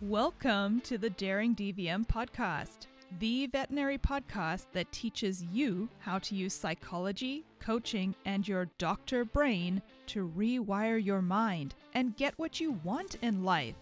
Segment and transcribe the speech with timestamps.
[0.00, 2.88] Welcome to the Daring DVM podcast,
[3.20, 9.80] the veterinary podcast that teaches you how to use psychology, coaching, and your doctor brain
[10.06, 13.76] to rewire your mind and get what you want in life.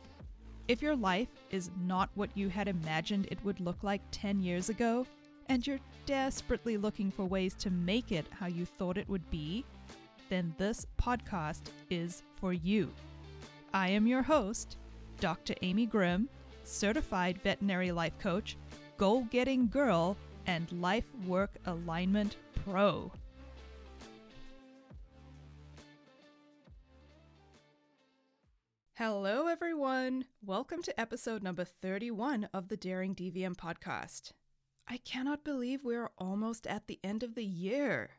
[0.68, 4.68] If your life is not what you had imagined it would look like 10 years
[4.68, 5.06] ago,
[5.48, 9.64] and you're desperately looking for ways to make it how you thought it would be,
[10.28, 12.90] then this podcast is for you.
[13.72, 14.76] I am your host,
[15.22, 15.54] Dr.
[15.62, 16.28] Amy Grimm,
[16.64, 18.56] certified veterinary life coach,
[18.96, 20.16] goal getting girl,
[20.48, 23.12] and life work alignment pro.
[28.94, 30.24] Hello, everyone.
[30.44, 34.32] Welcome to episode number 31 of the Daring DVM podcast.
[34.88, 38.10] I cannot believe we are almost at the end of the year.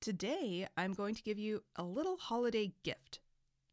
[0.00, 3.20] Today, I'm going to give you a little holiday gift,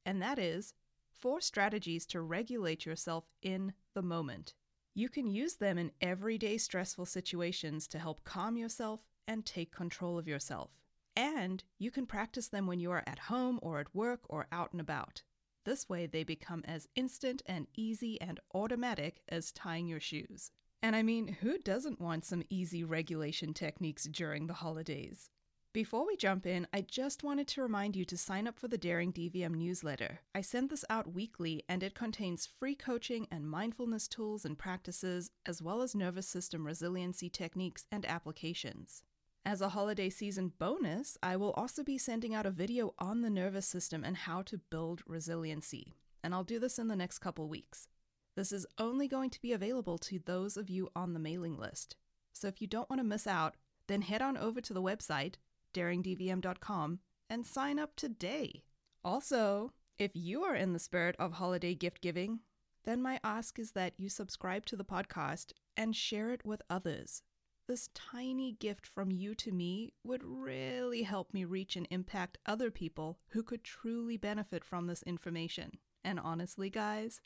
[0.06, 0.74] and that is
[1.24, 4.54] four strategies to regulate yourself in the moment.
[4.94, 10.20] You can use them in everyday stressful situations to help calm yourself and take control
[10.20, 10.72] of yourself.
[11.16, 14.74] And you can practice them when you are at home or at work or out
[14.74, 15.24] and about.
[15.64, 20.52] This way, they become as instant and easy and automatic as tying your shoes.
[20.82, 25.30] And I mean, who doesn't want some easy regulation techniques during the holidays?
[25.74, 28.78] Before we jump in, I just wanted to remind you to sign up for the
[28.78, 30.20] Daring DVM newsletter.
[30.36, 35.32] I send this out weekly and it contains free coaching and mindfulness tools and practices,
[35.48, 39.02] as well as nervous system resiliency techniques and applications.
[39.48, 43.32] As a holiday season bonus, I will also be sending out a video on the
[43.32, 45.92] nervous system and how to build resiliency.
[46.24, 47.88] And I'll do this in the next couple weeks.
[48.36, 51.96] This is only going to be available to those of you on the mailing list.
[52.32, 53.56] So if you don't want to miss out,
[53.88, 55.38] then head on over to the website
[55.74, 58.64] daringdvm.com and sign up today.
[59.04, 62.40] Also, if you are in the spirit of holiday gift giving,
[62.86, 67.24] then my ask is that you subscribe to the podcast and share it with others.
[67.68, 72.70] This tiny gift from you to me would really help me reach and impact other
[72.70, 75.78] people who could truly benefit from this information.
[76.04, 77.22] And honestly, guys,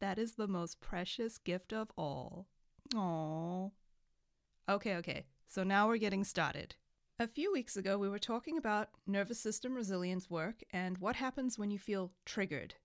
[0.00, 2.46] that is the most precious gift of all.
[2.94, 3.70] Aww.
[4.68, 6.74] Okay, okay, so now we're getting started.
[7.20, 11.58] A few weeks ago, we were talking about nervous system resilience work and what happens
[11.58, 12.76] when you feel triggered.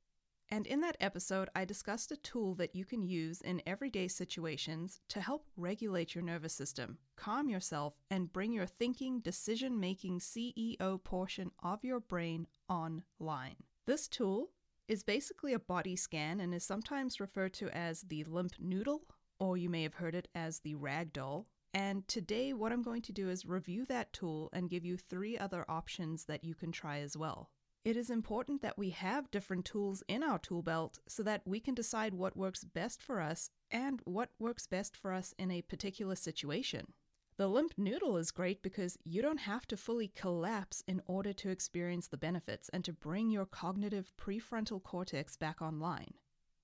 [0.50, 5.00] And in that episode, I discussed a tool that you can use in everyday situations
[5.08, 11.02] to help regulate your nervous system, calm yourself, and bring your thinking, decision making CEO
[11.02, 13.56] portion of your brain online.
[13.88, 14.50] This tool
[14.90, 19.04] is basically a body scan and is sometimes referred to as the limp noodle,
[19.40, 23.02] or you may have heard it as the rag doll, and today, what I'm going
[23.02, 26.72] to do is review that tool and give you three other options that you can
[26.72, 27.50] try as well.
[27.84, 31.60] It is important that we have different tools in our tool belt so that we
[31.60, 35.64] can decide what works best for us and what works best for us in a
[35.64, 36.94] particular situation.
[37.36, 41.50] The limp noodle is great because you don't have to fully collapse in order to
[41.50, 46.14] experience the benefits and to bring your cognitive prefrontal cortex back online.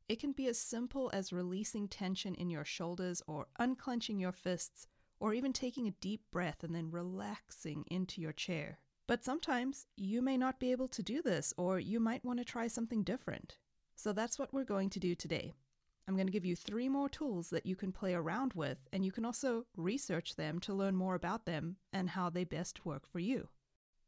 [0.07, 4.88] It can be as simple as releasing tension in your shoulders or unclenching your fists
[5.22, 8.80] or even taking a deep breath and then relaxing into your chair.
[9.08, 12.46] But sometimes you may not be able to do this, or you might want to
[12.46, 13.58] try something different.
[13.96, 15.54] So that's what we're going to do today.
[16.08, 19.06] I'm going to give you three more tools that you can play around with, and
[19.06, 23.08] you can also research them to learn more about them and how they best work
[23.08, 23.48] for you.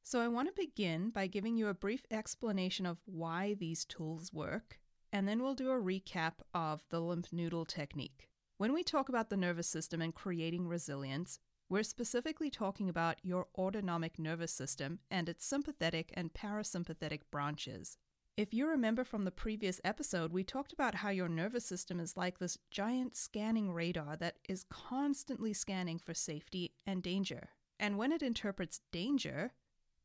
[0.01, 4.33] So, I want to begin by giving you a brief explanation of why these tools
[4.33, 4.79] work,
[5.13, 8.29] and then we'll do a recap of the limp noodle technique.
[8.63, 11.37] When we talk about the nervous system and creating resilience,
[11.67, 17.97] we're specifically talking about your autonomic nervous system and its sympathetic and parasympathetic branches.
[18.37, 22.15] If you remember from the previous episode, we talked about how your nervous system is
[22.15, 27.49] like this giant scanning radar that is constantly scanning for safety and danger.
[27.81, 29.51] And when it interprets danger,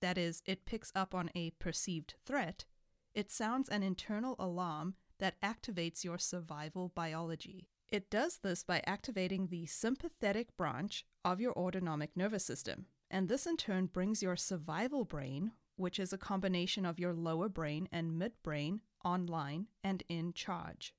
[0.01, 2.65] that is, it picks up on a perceived threat,
[3.15, 7.69] it sounds an internal alarm that activates your survival biology.
[7.91, 12.87] It does this by activating the sympathetic branch of your autonomic nervous system.
[13.11, 17.49] And this in turn brings your survival brain, which is a combination of your lower
[17.49, 20.93] brain and midbrain, online and in charge.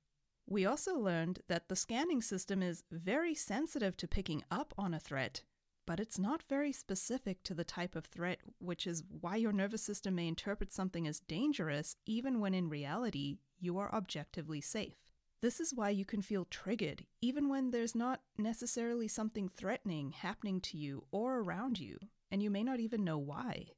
[0.48, 4.98] We also learned that the scanning system is very sensitive to picking up on a
[4.98, 5.44] threat,
[5.86, 9.82] but it's not very specific to the type of threat, which is why your nervous
[9.82, 15.09] system may interpret something as dangerous even when in reality you are objectively safe.
[15.42, 20.60] This is why you can feel triggered, even when there's not necessarily something threatening happening
[20.62, 21.98] to you or around you,
[22.30, 23.68] and you may not even know why.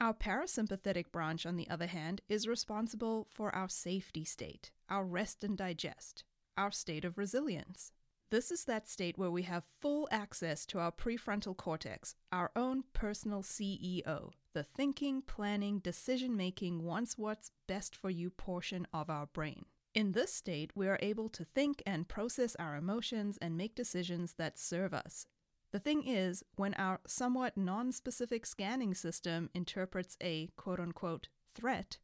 [0.00, 5.44] Our parasympathetic branch, on the other hand, is responsible for our safety state, our rest
[5.44, 6.24] and digest,
[6.56, 7.92] our state of resilience.
[8.30, 12.84] This is that state where we have full access to our prefrontal cortex, our own
[12.94, 19.26] personal CEO, the thinking, planning, decision making, wants what's best for you portion of our
[19.26, 19.66] brain.
[19.92, 24.34] In this state, we are able to think and process our emotions and make decisions
[24.34, 25.26] that serve us.
[25.72, 31.98] The thing is, when our somewhat non specific scanning system interprets a quote unquote threat,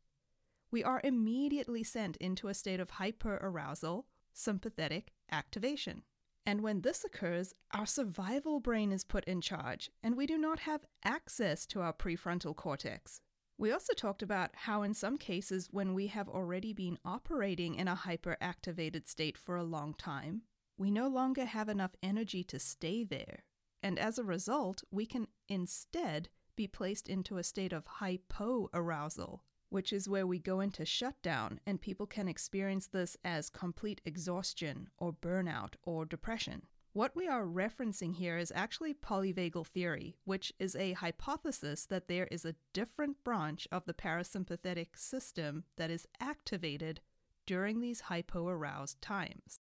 [0.71, 6.03] we are immediately sent into a state of hyperarousal, sympathetic activation.
[6.45, 10.61] And when this occurs, our survival brain is put in charge, and we do not
[10.61, 13.21] have access to our prefrontal cortex.
[13.59, 17.89] We also talked about how, in some cases, when we have already been operating in
[17.89, 20.43] a hyperactivated state for a long time,
[20.77, 23.45] we no longer have enough energy to stay there.
[23.83, 29.93] And as a result, we can instead be placed into a state of hypoarousal, which
[29.93, 35.13] is where we go into shutdown, and people can experience this as complete exhaustion or
[35.13, 36.63] burnout or depression.
[36.97, 42.27] What we are referencing here is actually polyvagal theory, which is a hypothesis that there
[42.31, 47.03] is a different branch of the parasympathetic system that is activated
[47.45, 49.61] during these hypoaroused times.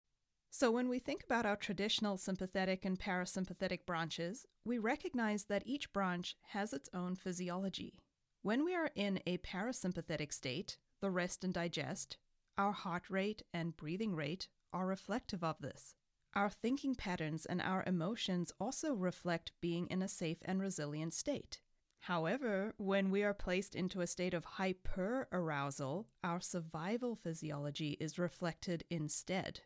[0.50, 5.92] So, when we think about our traditional sympathetic and parasympathetic branches, we recognize that each
[5.92, 8.00] branch has its own physiology.
[8.44, 12.16] When we are in a parasympathetic state, the rest and digest,
[12.58, 15.96] our heart rate and breathing rate are reflective of this.
[16.36, 21.62] Our thinking patterns and our emotions also reflect being in a safe and resilient state.
[22.00, 28.84] However, when we are placed into a state of hyperarousal, our survival physiology is reflected
[28.90, 29.62] instead.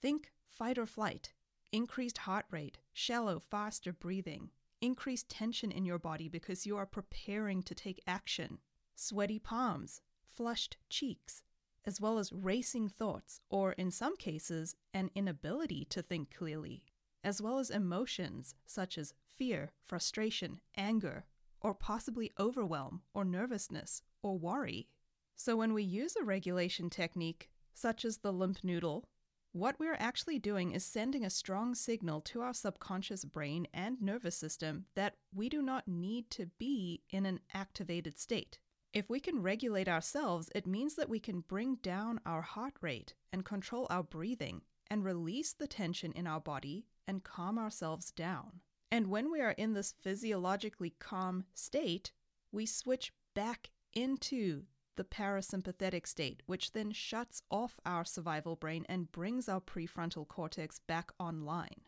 [0.00, 1.34] Think fight or flight,
[1.72, 4.50] increased heart rate, shallow, faster breathing,
[4.80, 8.58] increased tension in your body because you are preparing to take action,
[8.94, 11.44] sweaty palms, flushed cheeks,
[11.86, 16.82] as well as racing thoughts, or in some cases, an inability to think clearly,
[17.22, 21.24] as well as emotions such as fear, frustration, anger,
[21.60, 24.88] or possibly overwhelm, or nervousness, or worry.
[25.36, 29.08] So, when we use a regulation technique, such as the limp noodle
[29.54, 34.36] what we're actually doing is sending a strong signal to our subconscious brain and nervous
[34.36, 38.58] system that we do not need to be in an activated state.
[38.94, 43.14] If we can regulate ourselves, it means that we can bring down our heart rate
[43.32, 48.60] and control our breathing and release the tension in our body and calm ourselves down.
[48.92, 52.12] And when we are in this physiologically calm state,
[52.52, 54.62] we switch back into
[54.96, 60.78] the parasympathetic state, which then shuts off our survival brain and brings our prefrontal cortex
[60.78, 61.82] back online.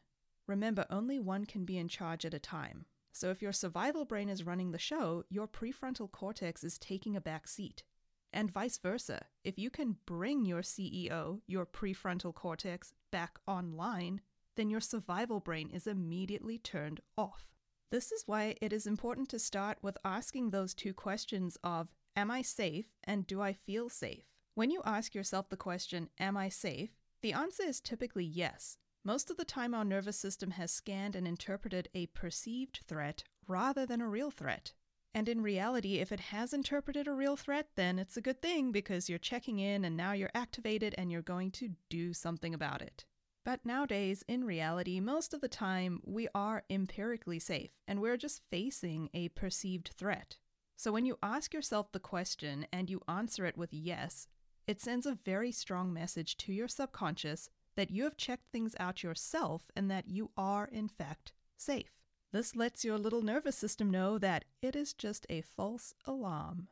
[0.49, 2.87] Remember, only one can be in charge at a time.
[3.17, 7.21] So if your survival brain is running the show, your prefrontal cortex is taking a
[7.21, 7.83] back seat.
[8.31, 9.25] And vice versa.
[9.43, 14.21] If you can bring your CEO, your prefrontal cortex, back online,
[14.57, 17.47] then your survival brain is immediately turned off.
[17.91, 22.31] This is why it is important to start with asking those two questions of Am
[22.31, 24.25] I safe and do I feel safe?
[24.55, 26.91] When you ask yourself the question, Am I safe?
[27.23, 28.77] the answer is typically yes.
[29.07, 33.87] Most of the time, our nervous system has scanned and interpreted a perceived threat rather
[33.87, 34.73] than a real threat.
[35.15, 38.73] And in reality, if it has interpreted a real threat, then it's a good thing
[38.73, 42.83] because you're checking in and now you're activated and you're going to do something about
[42.83, 43.05] it.
[43.45, 48.43] But nowadays, in reality, most of the time, we are empirically safe and we're just
[48.51, 50.37] facing a perceived threat.
[50.77, 54.27] So when you ask yourself the question and you answer it with yes,
[54.67, 59.03] it sends a very strong message to your subconscious that you have checked things out
[59.03, 61.93] yourself and that you are, in fact, safe.
[62.33, 66.69] This lets your little nervous system know that it is just a false alarm.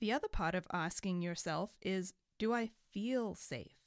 [0.00, 3.78] The other part of asking yourself is Do I feel safe?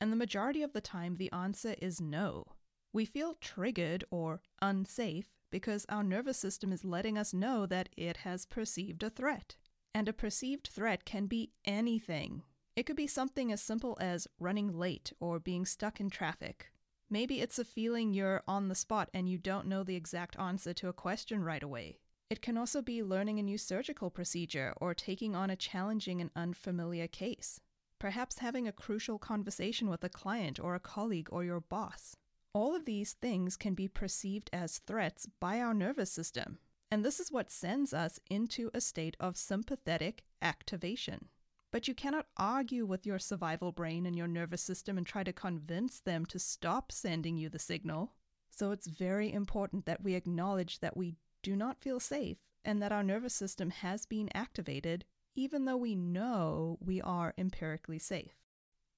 [0.00, 2.44] And the majority of the time, the answer is no.
[2.92, 8.18] We feel triggered or unsafe because our nervous system is letting us know that it
[8.18, 9.56] has perceived a threat.
[9.94, 12.42] And a perceived threat can be anything.
[12.78, 16.70] It could be something as simple as running late or being stuck in traffic.
[17.10, 20.72] Maybe it's a feeling you're on the spot and you don't know the exact answer
[20.74, 21.98] to a question right away.
[22.30, 26.30] It can also be learning a new surgical procedure or taking on a challenging and
[26.36, 27.58] unfamiliar case.
[27.98, 32.14] Perhaps having a crucial conversation with a client or a colleague or your boss.
[32.52, 36.58] All of these things can be perceived as threats by our nervous system,
[36.92, 41.30] and this is what sends us into a state of sympathetic activation.
[41.70, 45.32] But you cannot argue with your survival brain and your nervous system and try to
[45.32, 48.12] convince them to stop sending you the signal.
[48.50, 52.92] So it's very important that we acknowledge that we do not feel safe and that
[52.92, 58.34] our nervous system has been activated, even though we know we are empirically safe.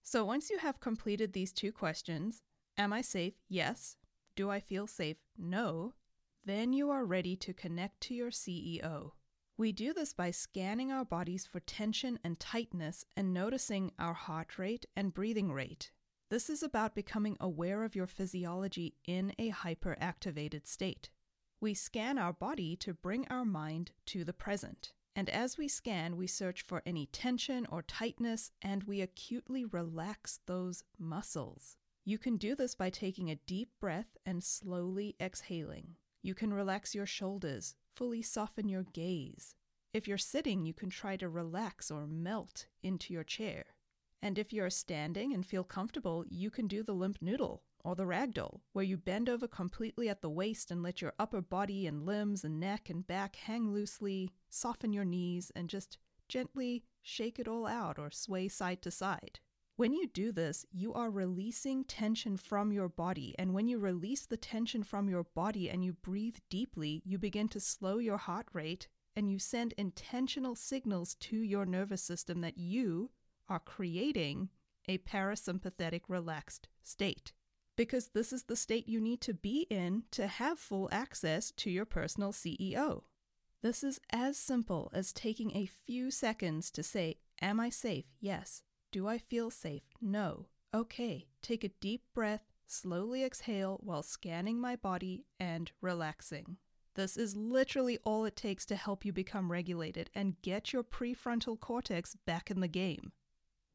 [0.03, 2.43] So once you have completed these two questions
[2.79, 3.35] Am I safe?
[3.47, 3.97] Yes.
[4.37, 5.19] Do I feel safe?
[5.37, 5.93] No.
[6.47, 9.13] Then you are ready to connect to your CEO.
[9.61, 14.59] We do this by scanning our bodies for tension and tightness and noticing our heart
[14.59, 15.91] rate and breathing rate.
[16.31, 21.11] This is about becoming aware of your physiology in a hyperactivated state.
[21.61, 24.95] We scan our body to bring our mind to the present.
[25.15, 30.41] And as we scan, we search for any tension or tightness and we acutely relax
[30.47, 31.77] those muscles.
[32.07, 35.97] You can do this by taking a deep breath and slowly exhaling.
[36.23, 39.55] You can relax your shoulders, fully soften your gaze.
[39.93, 43.67] If you're sitting, you can try to relax or melt into your chair.
[44.23, 48.07] And if you're standing and feel comfortable, you can do the limp noodle or the
[48.07, 52.07] ragdoll, where you bend over completely at the waist and let your upper body and
[52.07, 57.47] limbs and neck and back hang loosely, soften your knees, and just gently shake it
[57.47, 59.41] all out or sway side to side.
[59.81, 63.35] When you do this, you are releasing tension from your body.
[63.39, 67.49] And when you release the tension from your body and you breathe deeply, you begin
[67.49, 72.59] to slow your heart rate and you send intentional signals to your nervous system that
[72.59, 73.09] you
[73.49, 74.51] are creating
[74.87, 77.33] a parasympathetic relaxed state.
[77.75, 81.71] Because this is the state you need to be in to have full access to
[81.71, 83.05] your personal CEO.
[83.63, 88.05] This is as simple as taking a few seconds to say, Am I safe?
[88.21, 88.63] Yes.
[88.93, 89.85] Do I feel safe?
[90.01, 90.47] No.
[90.75, 96.57] Okay, take a deep breath, slowly exhale while scanning my body and relaxing.
[96.95, 101.59] This is literally all it takes to help you become regulated and get your prefrontal
[101.61, 103.13] cortex back in the game.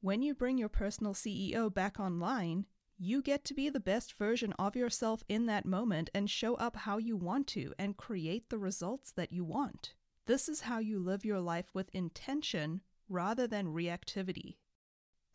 [0.02, 2.66] When you bring your personal CEO back online,
[2.98, 6.76] you get to be the best version of yourself in that moment and show up
[6.76, 9.94] how you want to and create the results that you want.
[10.26, 14.56] This is how you live your life with intention rather than reactivity.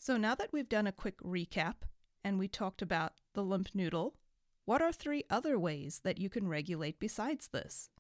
[0.03, 1.75] So now that we've done a quick recap
[2.25, 4.15] and we talked about the limp noodle,
[4.65, 7.91] what are three other ways that you can regulate besides this?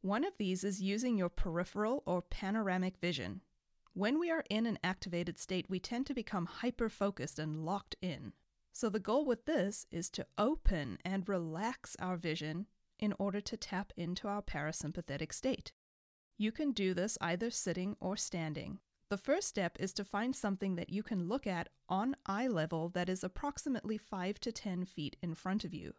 [0.00, 3.40] One of these is using your peripheral or panoramic vision.
[3.94, 7.96] When we are in an activated state, we tend to become hyper focused and locked
[8.00, 8.32] in.
[8.72, 12.66] So, the goal with this is to open and relax our vision
[13.00, 15.72] in order to tap into our parasympathetic state.
[16.38, 18.78] You can do this either sitting or standing.
[19.10, 22.88] The first step is to find something that you can look at on eye level
[22.90, 25.94] that is approximately 5 to 10 feet in front of you.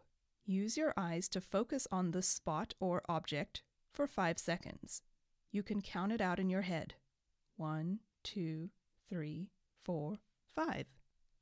[0.46, 5.02] Use your eyes to focus on the spot or object for 5 seconds.
[5.50, 6.94] You can count it out in your head.
[7.58, 8.70] One, two,
[9.10, 9.50] three,
[9.84, 10.20] four,
[10.54, 10.86] five.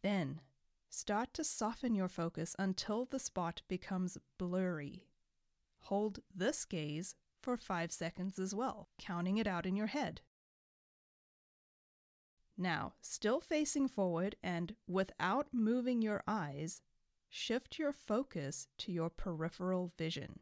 [0.02, 0.40] Then
[0.88, 5.04] start to soften your focus until the spot becomes blurry.
[5.82, 10.20] Hold this gaze for 5 seconds as well, counting it out in your head.
[12.60, 16.82] Now, still facing forward and without moving your eyes,
[17.30, 20.40] shift your focus to your peripheral vision.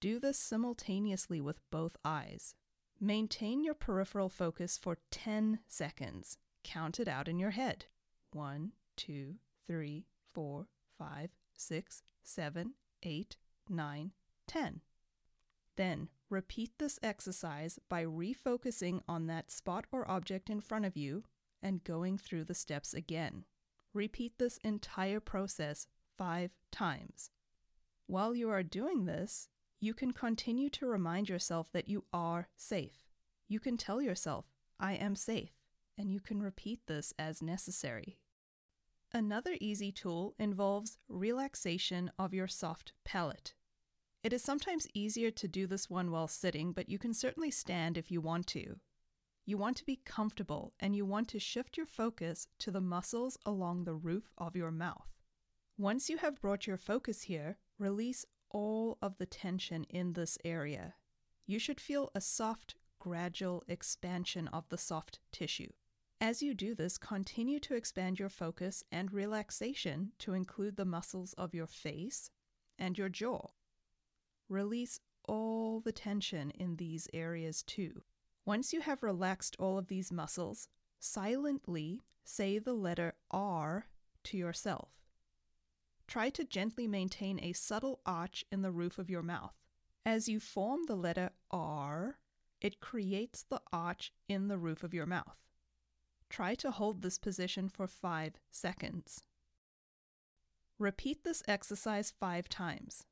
[0.00, 2.56] Do this simultaneously with both eyes.
[3.00, 6.36] Maintain your peripheral focus for 10 seconds.
[6.64, 7.84] Count it out in your head.
[8.32, 10.04] 1, 2, 3,
[10.34, 10.66] 4,
[10.98, 13.36] 5, 6, 7, 8,
[13.68, 14.10] 9,
[14.48, 14.80] 10.
[15.76, 21.22] Then repeat this exercise by refocusing on that spot or object in front of you
[21.62, 23.44] and going through the steps again.
[23.94, 27.30] Repeat this entire process five times.
[28.06, 29.48] While you are doing this,
[29.80, 33.10] you can continue to remind yourself that you are safe.
[33.48, 34.46] You can tell yourself,
[34.78, 35.52] I am safe,
[35.98, 38.18] and you can repeat this as necessary.
[39.12, 43.54] Another easy tool involves relaxation of your soft palate.
[44.22, 47.98] It is sometimes easier to do this one while sitting, but you can certainly stand
[47.98, 48.76] if you want to.
[49.44, 53.36] You want to be comfortable and you want to shift your focus to the muscles
[53.44, 55.08] along the roof of your mouth.
[55.76, 60.94] Once you have brought your focus here, release all of the tension in this area.
[61.44, 65.72] You should feel a soft, gradual expansion of the soft tissue.
[66.20, 71.32] As you do this, continue to expand your focus and relaxation to include the muscles
[71.32, 72.30] of your face
[72.78, 73.48] and your jaw.
[74.48, 78.02] Release all the tension in these areas too.
[78.44, 80.68] Once you have relaxed all of these muscles,
[80.98, 83.86] silently say the letter R
[84.24, 84.88] to yourself.
[86.08, 89.54] Try to gently maintain a subtle arch in the roof of your mouth.
[90.04, 92.18] As you form the letter R,
[92.60, 95.36] it creates the arch in the roof of your mouth.
[96.28, 99.22] Try to hold this position for five seconds.
[100.78, 103.06] Repeat this exercise five times.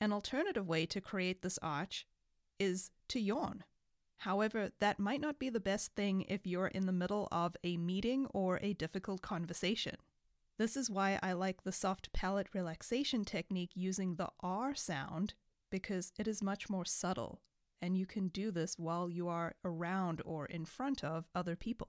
[0.00, 2.06] An alternative way to create this arch
[2.58, 3.64] is to yawn.
[4.22, 7.76] However, that might not be the best thing if you're in the middle of a
[7.76, 9.96] meeting or a difficult conversation.
[10.58, 15.34] This is why I like the soft palate relaxation technique using the R sound
[15.70, 17.40] because it is much more subtle
[17.80, 21.88] and you can do this while you are around or in front of other people.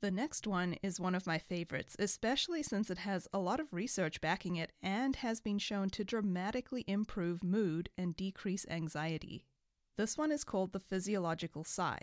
[0.00, 3.74] The next one is one of my favorites, especially since it has a lot of
[3.74, 9.44] research backing it and has been shown to dramatically improve mood and decrease anxiety.
[9.96, 12.00] This one is called the physiological sigh.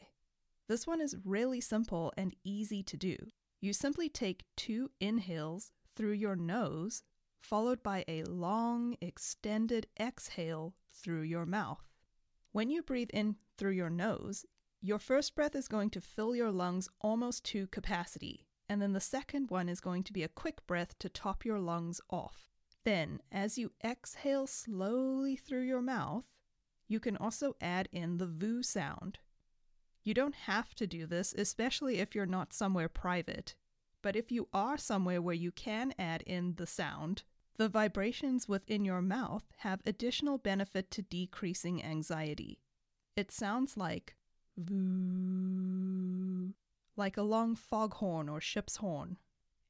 [0.68, 3.18] This one is really simple and easy to do.
[3.62, 7.04] You simply take two inhales through your nose,
[7.40, 11.86] followed by a long, extended exhale through your mouth.
[12.52, 14.46] When you breathe in through your nose,
[14.82, 19.00] your first breath is going to fill your lungs almost to capacity, and then the
[19.00, 22.50] second one is going to be a quick breath to top your lungs off.
[22.84, 26.26] Then, as you exhale slowly through your mouth,
[26.88, 29.20] you can also add in the VOO sound.
[30.04, 33.56] You don't have to do this, especially if you're not somewhere private.
[34.02, 37.24] But if you are somewhere where you can add in the sound,
[37.58, 42.60] the vibrations within your mouth have additional benefit to decreasing anxiety.
[43.16, 44.16] It sounds like
[44.56, 46.54] voo,
[46.96, 49.18] like a long foghorn or ship's horn.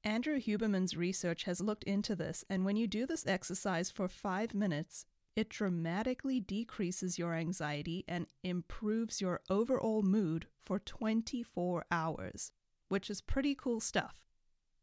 [0.04, 4.54] Andrew Huberman's research has looked into this, and when you do this exercise for five
[4.54, 5.06] minutes,
[5.38, 12.52] it dramatically decreases your anxiety and improves your overall mood for 24 hours,
[12.90, 14.26] which is pretty cool stuff.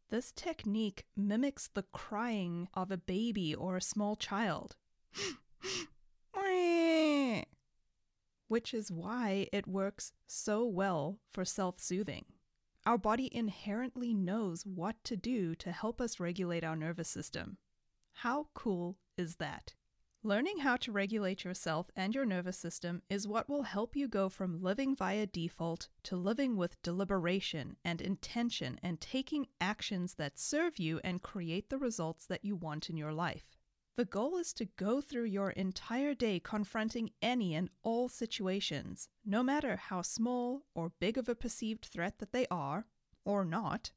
[0.09, 4.77] This technique mimics the crying of a baby or a small child,
[8.47, 12.23] which is why it works so well for self soothing.
[12.85, 17.57] Our body inherently knows what to do to help us regulate our nervous system.
[18.13, 19.73] How cool is that?
[20.25, 24.27] Learning how to regulate yourself and your nervous system is what will help you go
[24.27, 30.79] from living via default to living with deliberation and intention and taking actions that serve
[30.79, 33.55] you and create the results that you want in your life.
[33.97, 39.43] The goal is to go through your entire day confronting any and all situations, no
[39.43, 42.87] matter how small or big of a perceived threat that they are,
[43.25, 43.91] or not,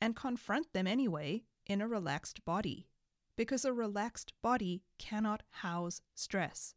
[0.00, 2.86] and confront them anyway in a relaxed body
[3.36, 6.74] because a relaxed body cannot house stress.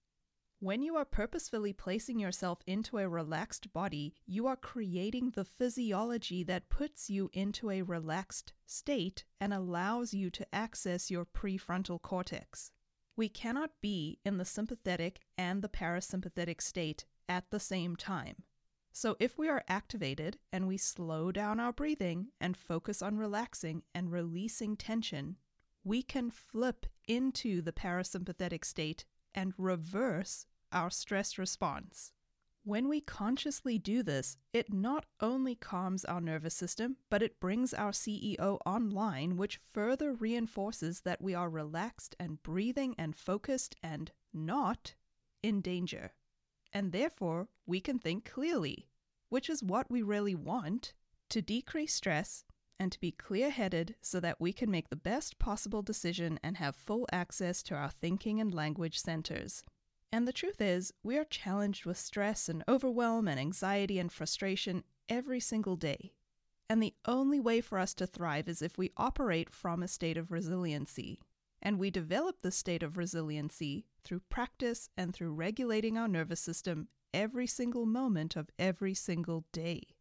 [0.60, 6.44] When you are purposefully placing yourself into a relaxed body, you are creating the physiology
[6.44, 12.72] that puts you into a relaxed state and allows you to access your prefrontal cortex.
[13.18, 18.44] We cannot be in the sympathetic and the parasympathetic state at the same time.
[18.92, 23.84] So, if we are activated and we slow down our breathing and focus on relaxing
[23.94, 25.36] and releasing tension,
[25.86, 32.12] we can flip into the parasympathetic state and reverse our stress response.
[32.64, 37.76] When we consciously do this, it not only calms our nervous system, but it brings
[37.76, 44.12] our CEO online, which further reinforces that we are relaxed and breathing and focused and
[44.34, 44.96] not
[45.44, 46.14] in danger.
[46.74, 48.88] And therefore, we can think clearly,
[49.30, 50.94] which is what we really want
[51.30, 52.46] to decrease stress
[52.80, 56.58] and to be clear headed so that we can make the best possible decision and
[56.58, 59.64] have full access to our thinking and language centers.
[60.12, 64.84] And the truth is, we are challenged with stress and overwhelm and anxiety and frustration
[65.10, 66.14] every single day.
[66.70, 70.18] And the only way for us to thrive is if we operate from a state
[70.18, 71.20] of resiliency.
[71.62, 76.88] And we develop this state of resiliency through practice and through regulating our nervous system
[77.14, 79.95] every single moment of every single day.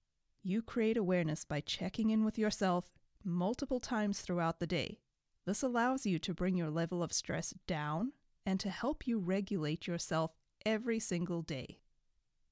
[0.47, 2.91] You create awareness by checking in with yourself
[3.25, 5.01] multiple times throughout the day.
[5.47, 8.13] This allows you to bring your level of stress down
[8.45, 10.33] and to help you regulate yourself
[10.67, 11.79] every single day.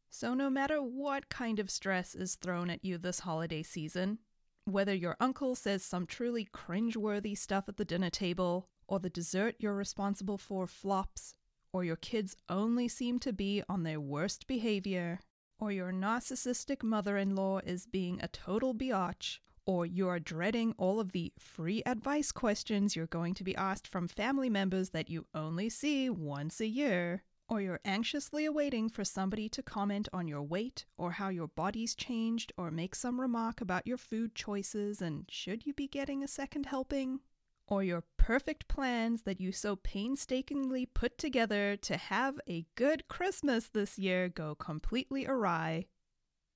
[0.08, 4.20] So, no matter what kind of stress is thrown at you this holiday season,
[4.64, 9.56] whether your uncle says some truly cringeworthy stuff at the dinner table, or the dessert
[9.58, 11.34] you're responsible for flops,
[11.74, 15.20] or your kids only seem to be on their worst behavior,
[15.62, 20.98] or your narcissistic mother in law is being a total biatch, or you're dreading all
[20.98, 25.24] of the free advice questions you're going to be asked from family members that you
[25.36, 30.42] only see once a year, or you're anxiously awaiting for somebody to comment on your
[30.42, 35.26] weight or how your body's changed or make some remark about your food choices and
[35.30, 37.20] should you be getting a second helping,
[37.66, 43.68] or your perfect plans that you so painstakingly put together to have a good Christmas
[43.68, 45.86] this year go completely awry.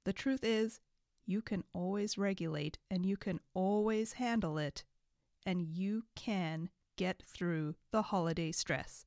[0.04, 0.80] The truth is,
[1.26, 4.84] you can always regulate and you can always handle it,
[5.44, 9.06] and you can get through the holiday stress.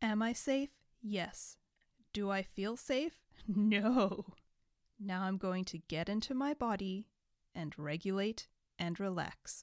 [0.00, 0.70] Am I safe?
[1.02, 1.56] Yes.
[2.12, 3.20] Do I feel safe?
[3.46, 4.26] No.
[5.00, 7.06] Now I'm going to get into my body
[7.54, 8.48] and regulate
[8.78, 9.62] and relax.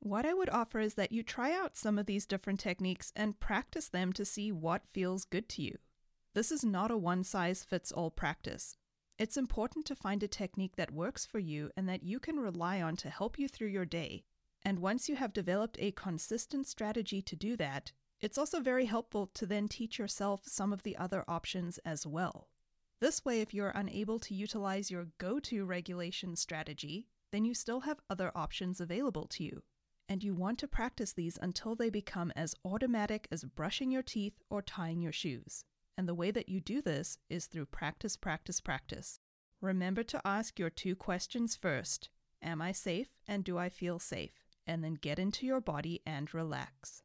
[0.00, 3.40] What I would offer is that you try out some of these different techniques and
[3.40, 5.78] practice them to see what feels good to you.
[6.34, 8.76] This is not a one size fits all practice.
[9.18, 12.82] It's important to find a technique that works for you and that you can rely
[12.82, 14.24] on to help you through your day.
[14.62, 19.26] And once you have developed a consistent strategy to do that, it's also very helpful
[19.34, 22.48] to then teach yourself some of the other options as well.
[23.00, 27.80] This way, if you're unable to utilize your go to regulation strategy, then you still
[27.80, 29.62] have other options available to you.
[30.08, 34.34] And you want to practice these until they become as automatic as brushing your teeth
[34.48, 35.64] or tying your shoes.
[35.98, 39.18] And the way that you do this is through practice, practice, practice.
[39.60, 42.10] Remember to ask your two questions first
[42.42, 44.44] Am I safe and do I feel safe?
[44.66, 47.02] And then get into your body and relax.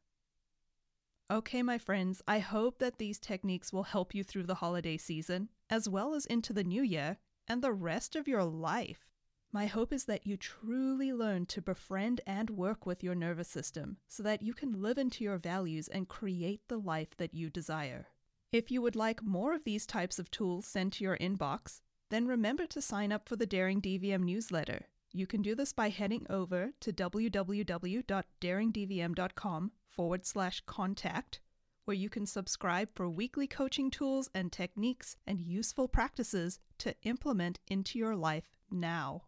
[1.30, 5.48] Okay, my friends, I hope that these techniques will help you through the holiday season,
[5.70, 7.16] as well as into the new year
[7.48, 9.11] and the rest of your life.
[9.54, 13.98] My hope is that you truly learn to befriend and work with your nervous system
[14.08, 18.06] so that you can live into your values and create the life that you desire.
[18.50, 22.26] If you would like more of these types of tools sent to your inbox, then
[22.26, 24.86] remember to sign up for the Daring DVM newsletter.
[25.12, 31.40] You can do this by heading over to www.daringdvm.com forward slash contact,
[31.84, 37.58] where you can subscribe for weekly coaching tools and techniques and useful practices to implement
[37.68, 39.24] into your life now.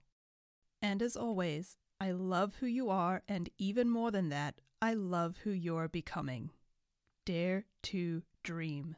[0.84, 5.38] And as always, I love who you are, and even more than that, I love
[5.42, 6.50] who you're becoming.
[7.24, 8.94] Dare to dream.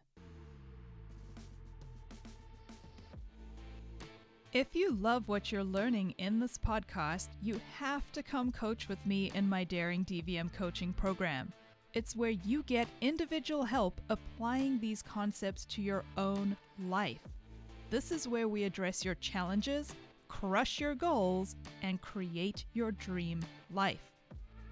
[4.53, 8.99] If you love what you're learning in this podcast, you have to come coach with
[9.07, 11.53] me in my Daring DVM coaching program.
[11.95, 16.57] It's where you get individual help applying these concepts to your own
[16.89, 17.21] life.
[17.91, 19.95] This is where we address your challenges,
[20.29, 23.41] crush your goals, and create your dream
[23.73, 24.13] life.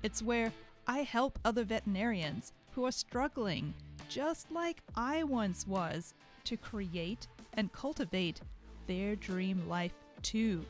[0.03, 0.53] It's where
[0.87, 3.75] I help other veterinarians who are struggling,
[4.09, 6.15] just like I once was,
[6.45, 8.41] to create and cultivate
[8.87, 10.65] their dream life too.